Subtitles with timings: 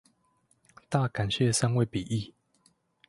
[0.89, 2.33] 大感謝三位筆譯